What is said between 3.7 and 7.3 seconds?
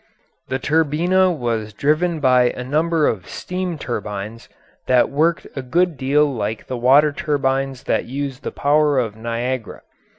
turbines that worked a good deal like the water